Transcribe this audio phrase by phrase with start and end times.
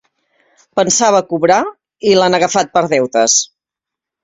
[0.79, 1.59] Pensava cobrar
[2.09, 3.39] i l'han agafat per deutes.